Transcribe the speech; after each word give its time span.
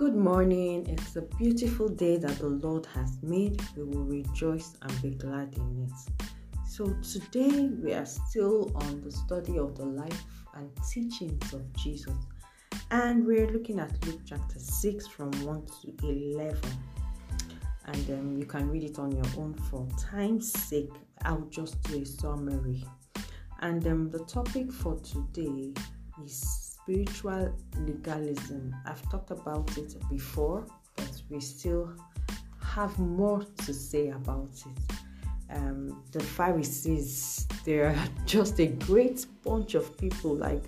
Good 0.00 0.16
morning. 0.16 0.86
It's 0.88 1.14
a 1.16 1.20
beautiful 1.20 1.86
day 1.86 2.16
that 2.16 2.38
the 2.38 2.48
Lord 2.48 2.86
has 2.86 3.18
made. 3.22 3.60
We 3.76 3.82
will 3.82 4.04
rejoice 4.04 4.72
and 4.80 5.02
be 5.02 5.10
glad 5.10 5.54
in 5.54 5.86
it. 5.86 6.26
So, 6.66 6.96
today 7.02 7.66
we 7.66 7.92
are 7.92 8.06
still 8.06 8.72
on 8.76 9.02
the 9.02 9.12
study 9.12 9.58
of 9.58 9.76
the 9.76 9.84
life 9.84 10.24
and 10.54 10.70
teachings 10.90 11.52
of 11.52 11.70
Jesus, 11.74 12.14
and 12.90 13.26
we're 13.26 13.48
looking 13.48 13.78
at 13.78 13.92
Luke 14.06 14.22
chapter 14.24 14.58
6 14.58 15.06
from 15.06 15.32
1 15.44 15.66
to 15.82 16.06
11. 16.08 16.58
And 17.84 18.10
um, 18.10 18.38
you 18.38 18.46
can 18.46 18.70
read 18.70 18.84
it 18.84 18.98
on 18.98 19.12
your 19.12 19.26
own 19.36 19.52
for 19.52 19.86
time's 19.98 20.50
sake. 20.50 20.94
I'll 21.26 21.46
just 21.50 21.82
do 21.82 22.00
a 22.00 22.06
summary. 22.06 22.86
And 23.60 23.86
um, 23.86 24.08
the 24.08 24.20
topic 24.20 24.72
for 24.72 24.98
today 25.00 25.74
is 26.24 26.69
spiritual 26.82 27.54
legalism. 27.86 28.74
I've 28.86 29.02
talked 29.10 29.30
about 29.30 29.76
it 29.76 29.94
before, 30.08 30.66
but 30.96 31.22
we 31.28 31.40
still 31.40 31.92
have 32.62 32.98
more 32.98 33.44
to 33.64 33.74
say 33.74 34.10
about 34.10 34.50
it. 34.66 34.94
Um, 35.52 36.02
the 36.12 36.20
Pharisees, 36.20 37.46
they're 37.64 37.96
just 38.24 38.60
a 38.60 38.66
great 38.66 39.26
bunch 39.42 39.74
of 39.74 39.96
people, 39.98 40.34
like, 40.34 40.64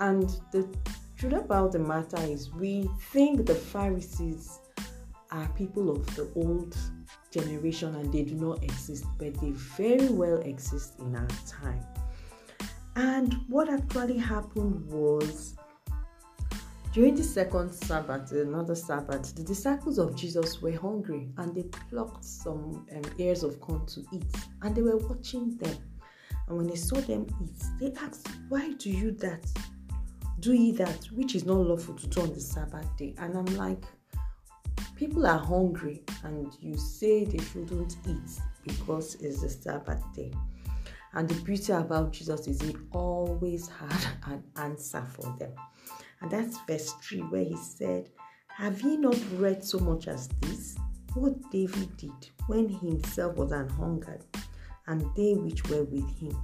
and 0.00 0.28
the 0.52 0.68
truth 1.16 1.32
about 1.32 1.72
the 1.72 1.78
matter 1.78 2.20
is, 2.20 2.52
we 2.52 2.88
think 3.12 3.46
the 3.46 3.54
Pharisees 3.54 4.58
are 5.30 5.48
people 5.56 5.90
of 5.90 6.06
the 6.14 6.30
old 6.36 6.76
generation 7.30 7.94
and 7.96 8.12
they 8.12 8.22
do 8.22 8.34
not 8.34 8.62
exist, 8.62 9.04
but 9.18 9.34
they 9.40 9.50
very 9.50 10.08
well 10.08 10.38
exist 10.38 10.94
in 11.00 11.16
our 11.16 11.28
time. 11.46 11.84
And 12.96 13.34
what 13.48 13.68
actually 13.68 14.18
happened 14.18 14.86
was 14.90 15.56
during 16.92 17.16
the 17.16 17.24
second 17.24 17.72
Sabbath, 17.72 18.30
another 18.30 18.76
Sabbath, 18.76 19.34
the 19.34 19.42
disciples 19.42 19.98
of 19.98 20.14
Jesus 20.14 20.62
were 20.62 20.76
hungry 20.76 21.28
and 21.38 21.52
they 21.52 21.64
plucked 21.90 22.24
some 22.24 22.86
um, 22.94 23.02
ears 23.18 23.42
of 23.42 23.60
corn 23.60 23.84
to 23.86 24.04
eat 24.12 24.32
and 24.62 24.76
they 24.76 24.82
were 24.82 24.98
watching 24.98 25.56
them. 25.56 25.76
And 26.46 26.56
when 26.56 26.68
they 26.68 26.76
saw 26.76 27.00
them 27.00 27.26
eat, 27.42 27.64
they 27.80 27.92
asked, 28.00 28.28
Why 28.48 28.74
do 28.74 28.90
you 28.90 29.10
that? 29.12 29.44
Do 30.38 30.52
ye 30.52 30.70
that 30.72 31.06
which 31.06 31.34
is 31.34 31.44
not 31.44 31.56
lawful 31.56 31.94
to 31.94 32.06
do 32.06 32.20
on 32.20 32.32
the 32.32 32.40
Sabbath 32.40 32.96
day? 32.96 33.14
And 33.18 33.36
I'm 33.36 33.56
like, 33.56 33.82
People 34.94 35.26
are 35.26 35.38
hungry 35.38 36.04
and 36.22 36.56
you 36.60 36.76
say 36.76 37.24
they 37.24 37.42
shouldn't 37.44 37.96
eat 38.06 38.40
because 38.62 39.16
it's 39.16 39.42
the 39.42 39.48
Sabbath 39.48 40.02
day. 40.14 40.32
And 41.14 41.28
the 41.28 41.40
beauty 41.42 41.72
about 41.72 42.12
Jesus 42.12 42.48
is 42.48 42.60
he 42.60 42.76
always 42.92 43.68
had 43.68 44.04
an 44.26 44.42
answer 44.56 45.02
for 45.02 45.34
them. 45.38 45.52
And 46.20 46.30
that's 46.30 46.58
verse 46.66 46.92
3 47.02 47.20
where 47.20 47.44
he 47.44 47.56
said, 47.56 48.10
Have 48.48 48.80
ye 48.82 48.96
not 48.96 49.18
read 49.34 49.64
so 49.64 49.78
much 49.78 50.08
as 50.08 50.28
this? 50.40 50.76
What 51.14 51.34
David 51.52 51.96
did 51.96 52.30
when 52.48 52.68
he 52.68 52.88
himself 52.88 53.36
was 53.36 53.52
an 53.52 53.68
hungered, 53.68 54.24
and 54.88 55.02
they 55.14 55.34
which 55.34 55.68
were 55.68 55.84
with 55.84 56.08
him, 56.18 56.36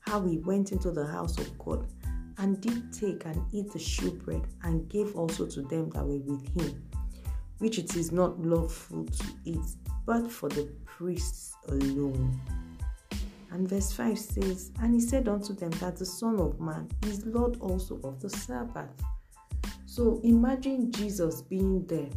how 0.00 0.20
he 0.26 0.38
went 0.38 0.72
into 0.72 0.90
the 0.90 1.06
house 1.06 1.38
of 1.38 1.56
God, 1.58 1.86
and 2.38 2.60
did 2.60 2.92
take 2.92 3.24
and 3.24 3.40
eat 3.52 3.72
the 3.72 3.78
shewbread, 3.78 4.44
and 4.64 4.88
gave 4.88 5.14
also 5.14 5.46
to 5.46 5.62
them 5.62 5.90
that 5.90 6.04
were 6.04 6.18
with 6.18 6.60
him, 6.60 6.82
which 7.58 7.78
it 7.78 7.94
is 7.94 8.10
not 8.10 8.40
lawful 8.40 9.04
to 9.04 9.26
eat, 9.44 9.76
but 10.04 10.28
for 10.28 10.48
the 10.48 10.64
priests 10.84 11.54
alone. 11.68 12.40
And 13.50 13.68
verse 13.68 13.92
5 13.92 14.18
says, 14.18 14.72
And 14.80 14.94
he 14.94 15.00
said 15.00 15.28
unto 15.28 15.54
them 15.54 15.70
that 15.72 15.96
the 15.96 16.06
Son 16.06 16.38
of 16.40 16.60
Man 16.60 16.88
is 17.06 17.24
Lord 17.26 17.58
also 17.60 18.00
of 18.04 18.20
the 18.20 18.30
Sabbath. 18.30 18.90
So 19.86 20.20
imagine 20.24 20.92
Jesus 20.92 21.42
being 21.42 21.86
there. 21.86 22.10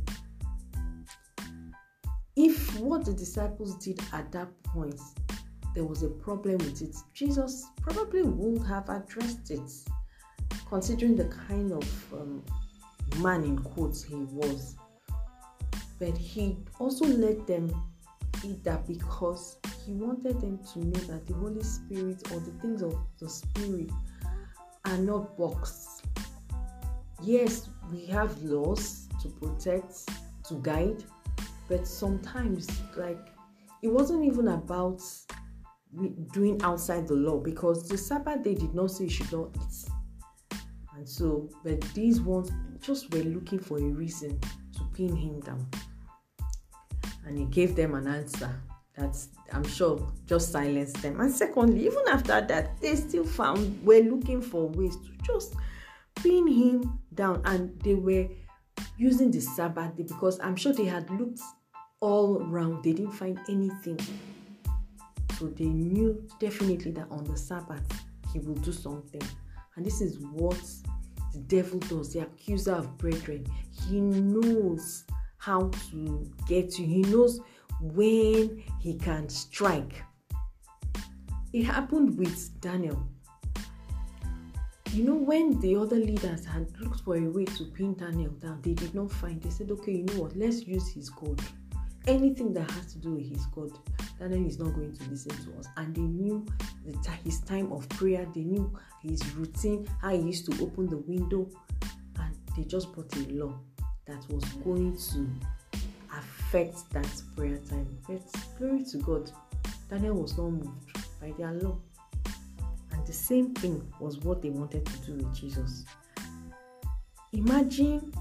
If 2.35 2.79
what 2.79 3.05
the 3.05 3.13
disciples 3.13 3.75
did 3.75 3.99
at 4.11 4.31
that 4.31 4.47
point, 4.63 4.99
there 5.75 5.85
was 5.85 6.03
a 6.03 6.09
problem 6.09 6.57
with 6.57 6.81
it, 6.81 6.95
Jesus 7.13 7.67
probably 7.81 8.23
would 8.23 8.65
have 8.67 8.89
addressed 8.89 9.51
it, 9.51 9.71
considering 10.67 11.15
the 11.15 11.25
kind 11.25 11.71
of 11.71 12.13
um, 12.13 12.43
man 13.19 13.43
in 13.43 13.57
quotes 13.59 14.03
he 14.03 14.15
was. 14.15 14.75
But 15.99 16.17
he 16.17 16.57
also 16.79 17.05
let 17.05 17.45
them 17.45 17.69
eat 18.43 18.63
that 18.63 18.87
because 18.87 19.57
he 19.85 19.93
wanted 19.93 20.39
them 20.41 20.59
to 20.73 20.79
know 20.79 20.99
that 21.01 21.27
the 21.27 21.33
Holy 21.33 21.63
Spirit 21.63 22.31
or 22.31 22.39
the 22.39 22.51
things 22.61 22.81
of 22.81 22.95
the 23.19 23.29
Spirit 23.29 23.89
are 24.85 24.97
not 24.97 25.37
boxed. 25.37 26.05
Yes, 27.21 27.69
we 27.91 28.05
have 28.05 28.41
laws 28.43 29.07
to 29.21 29.29
protect, 29.29 30.09
to 30.47 30.55
guide, 30.61 31.03
but 31.67 31.85
sometimes, 31.87 32.67
like, 32.95 33.27
it 33.81 33.89
wasn't 33.89 34.25
even 34.25 34.49
about 34.49 35.01
doing 36.33 36.61
outside 36.63 37.07
the 37.07 37.13
law 37.13 37.39
because 37.39 37.87
the 37.87 37.97
Sabbath 37.97 38.43
day 38.43 38.55
did 38.55 38.73
not 38.73 38.91
say 38.91 39.05
you 39.05 39.09
should 39.09 39.31
not 39.31 39.55
eat. 39.55 40.59
And 40.95 41.07
so, 41.07 41.49
but 41.63 41.81
these 41.93 42.19
ones 42.21 42.51
just 42.81 43.13
were 43.13 43.23
looking 43.23 43.59
for 43.59 43.77
a 43.77 43.83
reason 43.83 44.39
to 44.39 44.83
pin 44.93 45.15
him 45.15 45.39
down. 45.39 45.67
And 47.29 47.37
he 47.37 47.45
gave 47.45 47.75
them 47.75 47.93
an 47.93 48.07
answer 48.07 48.59
that 48.97 49.15
I'm 49.53 49.63
sure 49.63 50.11
just 50.25 50.51
silenced 50.51 50.99
them. 51.03 51.21
And 51.21 51.31
secondly, 51.31 51.85
even 51.85 52.03
after 52.09 52.41
that, 52.41 52.81
they 52.81 52.95
still 52.95 53.23
found 53.23 53.85
were 53.85 53.99
looking 53.99 54.41
for 54.41 54.67
ways 54.67 54.95
to 54.95 55.11
just 55.21 55.53
pin 56.15 56.47
him 56.47 56.99
down, 57.13 57.43
and 57.45 57.79
they 57.83 57.93
were 57.93 58.27
using 58.97 59.29
the 59.29 59.41
Sabbath 59.41 59.95
day 59.95 60.03
because 60.03 60.39
I'm 60.39 60.55
sure 60.55 60.73
they 60.73 60.85
had 60.85 61.07
looked 61.11 61.39
all 61.99 62.41
around, 62.41 62.83
they 62.83 62.93
didn't 62.93 63.11
find 63.11 63.39
anything. 63.47 63.99
So 65.37 65.49
they 65.49 65.65
knew 65.65 66.27
definitely 66.39 66.91
that 66.93 67.11
on 67.11 67.25
the 67.25 67.37
Sabbath 67.37 67.85
he 68.33 68.39
will 68.39 68.55
do 68.55 68.71
something. 68.71 69.21
And 69.75 69.85
this 69.85 70.01
is 70.01 70.17
what 70.17 70.59
the 71.31 71.39
devil 71.41 71.77
does, 71.77 72.11
the 72.11 72.21
accuser 72.21 72.73
of 72.73 72.97
brethren. 72.97 73.45
He 73.87 74.01
knows 74.01 75.05
how 75.39 75.71
to 75.89 76.29
get 76.47 76.77
you, 76.77 76.85
he 76.85 77.01
knows 77.01 77.39
when 77.81 78.61
he 78.79 78.93
can 78.95 79.27
strike. 79.29 80.03
It 81.53 81.63
happened 81.63 82.17
with 82.19 82.61
Daniel. 82.61 83.01
You 84.91 85.05
know, 85.05 85.15
when 85.15 85.59
the 85.59 85.75
other 85.75 85.95
leaders 85.95 86.45
had 86.45 86.67
looked 86.79 87.01
for 87.01 87.15
a 87.15 87.29
way 87.29 87.45
to 87.45 87.65
pin 87.65 87.95
Daniel 87.95 88.31
down, 88.33 88.61
they 88.61 88.73
did 88.73 88.93
not 88.93 89.11
find. 89.11 89.41
They 89.41 89.49
said, 89.49 89.71
okay, 89.71 89.93
you 89.93 90.03
know 90.03 90.23
what, 90.23 90.35
let's 90.35 90.67
use 90.67 90.89
his 90.89 91.09
God. 91.09 91.41
Anything 92.07 92.53
that 92.53 92.69
has 92.71 92.93
to 92.93 92.99
do 92.99 93.13
with 93.13 93.29
his 93.29 93.45
God, 93.47 93.71
Daniel 94.19 94.45
is 94.45 94.59
not 94.59 94.73
going 94.73 94.93
to 94.93 95.09
listen 95.09 95.31
to 95.31 95.59
us. 95.59 95.67
And 95.77 95.95
they 95.95 96.01
knew 96.01 96.45
the, 96.85 97.11
his 97.23 97.39
time 97.41 97.71
of 97.71 97.87
prayer, 97.89 98.27
they 98.33 98.43
knew 98.43 98.77
his 99.01 99.23
routine, 99.35 99.87
how 100.01 100.09
he 100.09 100.17
used 100.17 100.51
to 100.51 100.63
open 100.63 100.87
the 100.87 100.97
window, 100.97 101.49
and 102.19 102.35
they 102.57 102.63
just 102.63 102.91
brought 102.91 103.15
a 103.15 103.19
law 103.31 103.57
that 104.09 104.27
was 104.33 104.43
going 104.63 104.97
to 104.97 105.29
affect 106.17 106.89
that 106.91 107.21
prayer 107.35 107.57
time. 107.69 107.87
But 108.07 108.21
glory 108.57 108.83
to 108.85 108.97
God, 108.97 109.31
Daniel 109.89 110.15
was 110.15 110.37
not 110.37 110.49
moved 110.49 110.97
by 111.21 111.31
their 111.37 111.53
law. 111.53 111.77
And 112.91 113.05
the 113.05 113.13
same 113.13 113.53
thing 113.53 113.81
was 113.99 114.17
what 114.19 114.41
they 114.41 114.49
wanted 114.49 114.85
to 114.85 114.97
do 115.05 115.13
with 115.13 115.35
Jesus. 115.35 115.85
Imagine 117.33 118.11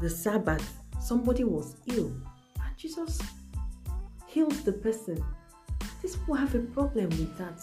the 0.00 0.10
Sabbath, 0.10 0.78
somebody 1.00 1.44
was 1.44 1.76
ill, 1.86 2.12
and 2.56 2.76
Jesus 2.76 3.18
healed 4.26 4.52
the 4.64 4.72
person. 4.72 5.22
These 6.02 6.16
people 6.16 6.34
have 6.34 6.54
a 6.54 6.60
problem 6.60 7.08
with 7.10 7.36
that. 7.38 7.60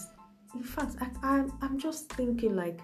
In 0.54 0.62
fact, 0.62 0.96
I, 1.00 1.08
I'm, 1.22 1.52
I'm 1.62 1.78
just 1.78 2.12
thinking 2.12 2.56
like 2.56 2.80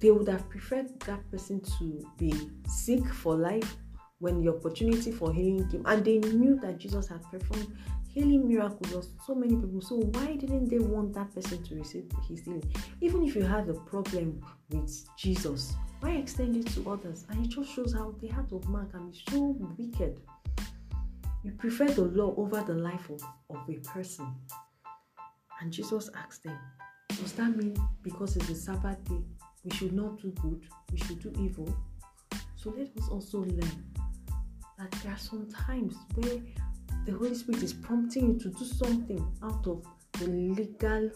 they 0.00 0.10
would 0.10 0.28
have 0.28 0.48
preferred 0.48 0.98
that 1.00 1.28
person 1.30 1.60
to 1.78 2.02
be 2.16 2.32
sick 2.66 3.04
for 3.06 3.34
life 3.34 3.76
when 4.20 4.42
the 4.42 4.50
opportunity 4.52 5.12
for 5.12 5.32
healing 5.32 5.68
came 5.68 5.84
and 5.86 6.04
they 6.04 6.18
knew 6.18 6.58
that 6.60 6.78
Jesus 6.78 7.08
had 7.08 7.22
performed 7.30 7.76
healing 8.08 8.48
miracles 8.48 8.94
on 8.94 9.02
so 9.26 9.34
many 9.34 9.54
people. 9.54 9.80
So 9.80 9.96
why 9.96 10.36
didn't 10.36 10.68
they 10.68 10.78
want 10.78 11.14
that 11.14 11.32
person 11.34 11.62
to 11.62 11.74
receive 11.76 12.10
his 12.28 12.40
healing? 12.40 12.64
Even 13.00 13.24
if 13.24 13.36
you 13.36 13.42
had 13.42 13.68
a 13.68 13.74
problem 13.74 14.40
with 14.70 15.04
Jesus, 15.16 15.74
why 16.00 16.10
extend 16.12 16.56
it 16.56 16.66
to 16.74 16.90
others? 16.90 17.26
And 17.28 17.44
it 17.44 17.48
just 17.48 17.72
shows 17.72 17.92
how 17.92 18.14
the 18.20 18.28
heart 18.28 18.52
of 18.52 18.68
man 18.68 18.88
can 18.90 19.10
be 19.10 19.18
so 19.30 19.56
wicked. 19.76 20.20
You 21.44 21.52
prefer 21.52 21.86
the 21.86 22.02
law 22.02 22.34
over 22.36 22.60
the 22.62 22.74
life 22.74 23.08
of, 23.10 23.22
of 23.50 23.68
a 23.68 23.74
person. 23.88 24.34
And 25.60 25.72
Jesus 25.72 26.10
asked 26.16 26.44
them, 26.44 26.58
Does 27.08 27.32
that 27.32 27.56
mean 27.56 27.76
because 28.02 28.36
it's 28.36 28.48
a 28.50 28.54
Sabbath 28.54 29.02
day, 29.04 29.22
we 29.64 29.70
should 29.70 29.92
not 29.92 30.20
do 30.20 30.30
good, 30.42 30.62
we 30.92 30.98
should 30.98 31.20
do 31.20 31.32
evil? 31.40 31.68
So 32.56 32.74
let 32.76 32.88
us 32.96 33.08
also 33.10 33.38
learn 33.40 33.84
that 34.78 34.90
there 35.02 35.12
are 35.12 35.18
some 35.18 35.48
times 35.50 35.94
where 36.14 36.40
the 37.06 37.12
Holy 37.12 37.34
Spirit 37.34 37.62
is 37.62 37.72
prompting 37.72 38.34
you 38.34 38.38
to 38.40 38.50
do 38.50 38.64
something 38.64 39.24
out 39.42 39.66
of 39.66 39.84
the 40.12 40.26
legal, 40.26 41.10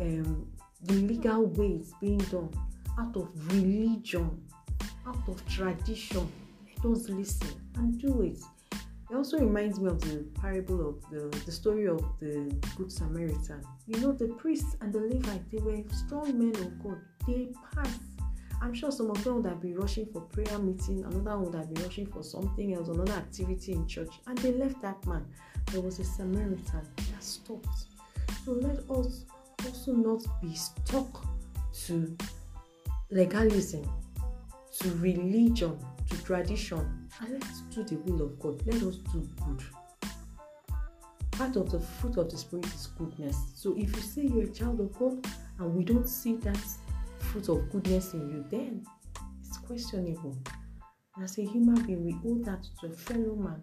um, 0.00 0.46
the 0.84 0.94
legal 0.94 1.46
ways 1.46 1.92
being 2.00 2.18
done, 2.18 2.50
out 2.98 3.16
of 3.16 3.28
religion. 3.52 4.40
out 5.06 5.28
of 5.28 5.44
tradition. 5.48 6.30
Let 6.84 6.92
us 6.96 7.08
listen 7.08 7.48
and 7.76 7.98
do 8.00 8.22
it. 8.22 8.38
It 9.10 9.14
also 9.16 9.38
reminds 9.38 9.78
me 9.78 9.88
of 9.90 10.00
the 10.00 10.24
parable 10.40 10.88
of 10.88 11.10
the, 11.10 11.36
the 11.44 11.52
story 11.52 11.86
of 11.86 12.00
the 12.18 12.54
Good 12.76 12.90
Samaritan. 12.90 13.62
You 13.86 14.00
know, 14.00 14.12
the 14.12 14.28
priest 14.28 14.76
and 14.80 14.92
the 14.92 15.00
Levite, 15.00 15.50
they 15.50 15.58
were 15.58 15.82
strong 15.92 16.38
men 16.38 16.54
of 16.62 16.82
God. 16.82 16.98
They 17.26 17.48
passed. 17.74 18.00
I'm 18.60 18.72
sure 18.72 18.92
some 18.92 19.10
of 19.10 19.22
them 19.24 19.36
would 19.36 19.46
have 19.46 19.60
been 19.60 19.76
rushing 19.76 20.06
for 20.06 20.20
prayer 20.20 20.58
meeting, 20.58 21.04
another 21.04 21.36
would 21.36 21.54
have 21.56 21.74
been 21.74 21.82
rushing 21.82 22.06
for 22.06 22.22
something 22.22 22.74
else, 22.74 22.88
another 22.88 23.14
activity 23.14 23.72
in 23.72 23.88
church, 23.88 24.20
and 24.28 24.38
they 24.38 24.52
left 24.52 24.80
that 24.82 25.04
man. 25.04 25.26
There 25.72 25.80
was 25.80 25.98
a 25.98 26.04
Samaritan 26.04 26.86
that 26.96 27.22
stopped. 27.22 27.86
So 28.44 28.52
let 28.52 28.78
us 28.88 29.24
also 29.66 29.92
not 29.94 30.22
be 30.40 30.54
stuck 30.54 31.26
to 31.86 32.16
legalism, 33.10 33.84
to 34.78 34.90
religion, 34.96 35.76
to 36.08 36.22
tradition, 36.22 37.08
and 37.20 37.32
let's 37.32 37.60
do 37.74 37.82
the 37.82 37.96
will 38.04 38.22
of 38.22 38.38
God. 38.38 38.64
Let 38.64 38.82
us 38.82 38.96
do 38.96 39.28
good. 39.44 39.62
Part 41.32 41.56
of 41.56 41.70
the 41.70 41.80
fruit 41.80 42.16
of 42.16 42.30
the 42.30 42.36
Spirit 42.36 42.66
is 42.66 42.86
goodness. 42.98 43.36
So 43.56 43.74
if 43.76 43.94
you 43.96 44.02
say 44.02 44.22
you're 44.22 44.44
a 44.44 44.52
child 44.52 44.80
of 44.80 44.96
God 44.96 45.26
and 45.58 45.74
we 45.74 45.82
don't 45.82 46.08
see 46.08 46.36
that 46.36 46.58
fruit 47.32 47.48
of 47.48 47.70
goodness 47.70 48.12
in 48.12 48.28
you, 48.28 48.44
then 48.50 48.84
it's 49.42 49.56
questionable. 49.56 50.36
As 51.22 51.38
a 51.38 51.42
human 51.42 51.82
being, 51.86 52.04
we 52.04 52.14
owe 52.30 52.38
that 52.44 52.62
to 52.80 52.88
a 52.88 52.90
fellow 52.90 53.34
man. 53.36 53.62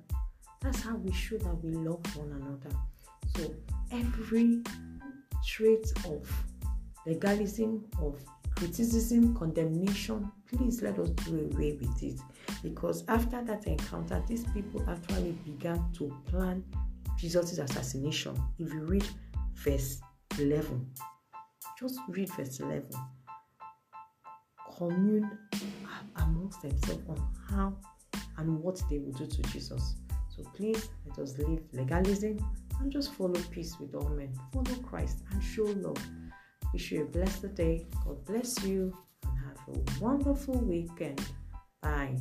That's 0.62 0.82
how 0.82 0.96
we 0.96 1.12
show 1.14 1.38
that 1.38 1.64
we 1.64 1.72
love 1.72 2.04
one 2.18 2.32
another. 2.32 2.76
So 3.36 3.54
every 3.92 4.64
trait 5.46 5.86
of 6.06 6.28
legalism, 7.06 7.86
of 8.02 8.20
criticism, 8.56 9.36
condemnation, 9.36 10.32
please 10.48 10.82
let 10.82 10.98
us 10.98 11.10
do 11.12 11.50
away 11.54 11.78
with 11.80 12.04
it. 12.04 12.20
Because 12.64 13.04
after 13.08 13.44
that 13.44 13.68
encounter, 13.68 14.24
these 14.28 14.46
people 14.46 14.84
actually 14.90 15.34
began 15.46 15.84
to 15.94 16.12
plan 16.26 16.64
Jesus' 17.18 17.60
assassination. 17.60 18.36
If 18.58 18.74
you 18.74 18.82
read 18.82 19.06
verse 19.54 20.02
11, 20.40 20.90
just 21.80 22.00
read 22.10 22.30
verse 22.34 22.60
11. 22.60 22.90
Commune 24.80 25.30
amongst 26.16 26.62
themselves 26.62 27.04
on 27.10 27.22
how 27.50 27.78
and 28.38 28.60
what 28.62 28.82
they 28.90 28.98
will 28.98 29.12
do 29.12 29.28
to 29.28 29.42
Jesus. 29.44 29.96
So 30.30 30.44
please 30.56 30.90
let 31.06 31.20
us 31.20 31.38
leave 31.38 31.62
legalism 31.74 32.38
and 32.80 32.92
just 32.92 33.14
follow 33.14 33.40
peace 33.52 33.78
with 33.80 33.94
all 33.94 34.08
men. 34.10 34.32
Follow 34.54 34.76
Christ 34.82 35.20
and 35.32 35.44
show 35.44 35.66
love. 35.66 36.02
Wish 36.72 36.92
you 36.92 37.02
a 37.02 37.06
blessed 37.06 37.54
day. 37.56 37.86
God 38.06 38.24
bless 38.26 38.64
you 38.64 38.98
and 39.24 39.38
have 39.40 39.76
a 39.76 40.04
wonderful 40.04 40.58
weekend. 40.60 41.22
Bye. 41.82 42.16